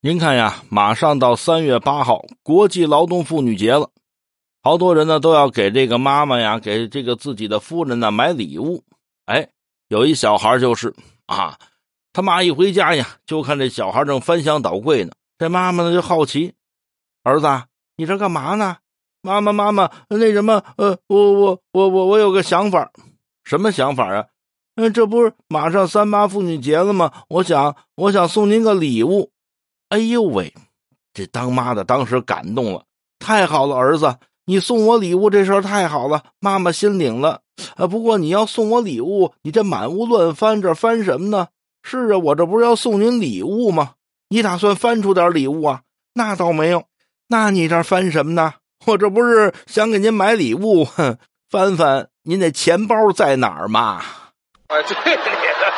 [0.00, 3.90] 您看呀，马上到三月八号，国际劳动妇女节了，
[4.62, 8.84] 好多人呢都要给这个妈妈呀，给这个自己的夫人呢买礼物。
[9.24, 9.48] 哎，
[9.88, 10.94] 有一小孩就是
[11.26, 11.58] 啊，
[12.12, 15.10] 他妈一回家呀，就看这小孩正翻箱倒柜呢。
[15.36, 16.54] 这妈妈呢就好奇
[17.24, 17.48] ：“儿子，
[17.96, 18.76] 你这干嘛呢
[19.20, 22.92] ？”“妈妈，妈妈，那什么，呃，我我我我我有个想法，
[23.42, 24.26] 什么想法啊？
[24.76, 27.12] 嗯，这不是马上三八妇女节了吗？
[27.28, 29.32] 我想，我想送您个礼物。”
[29.88, 30.52] 哎呦喂，
[31.14, 32.84] 这当妈的当时感动了，
[33.18, 37.40] 太好了，儿子，你送我礼物这事儿太好了，妈妈心领了。
[37.76, 41.48] 啊，不过你要送我礼物，你这满屋乱翻，这翻什么呢？
[41.82, 43.94] 是啊，我这不是要送您礼物吗？
[44.28, 45.80] 你打算翻出点礼物啊？
[46.14, 46.84] 那倒没有，
[47.28, 48.54] 那你这翻什么呢？
[48.86, 51.18] 我这不是想给您买礼物，哼，
[51.48, 54.02] 翻翻您那钱包在哪儿嘛？
[54.68, 55.72] 哎，对你的。